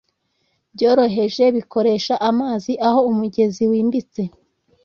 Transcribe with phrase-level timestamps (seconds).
[0.73, 4.21] byoroheje bikoresha amazi aho umugezi wimbitse